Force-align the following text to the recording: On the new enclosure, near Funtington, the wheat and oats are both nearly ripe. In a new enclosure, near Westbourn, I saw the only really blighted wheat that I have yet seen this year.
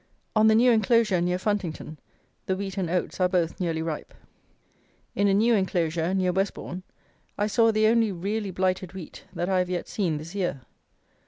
On 0.35 0.47
the 0.47 0.55
new 0.55 0.71
enclosure, 0.71 1.21
near 1.21 1.37
Funtington, 1.37 1.99
the 2.47 2.55
wheat 2.55 2.75
and 2.75 2.89
oats 2.89 3.19
are 3.21 3.29
both 3.29 3.59
nearly 3.59 3.83
ripe. 3.83 4.15
In 5.13 5.27
a 5.27 5.33
new 5.35 5.53
enclosure, 5.53 6.15
near 6.15 6.31
Westbourn, 6.31 6.81
I 7.37 7.45
saw 7.45 7.71
the 7.71 7.85
only 7.85 8.11
really 8.11 8.49
blighted 8.49 8.93
wheat 8.93 9.25
that 9.33 9.47
I 9.47 9.59
have 9.59 9.69
yet 9.69 9.87
seen 9.87 10.17
this 10.17 10.33
year. 10.33 10.61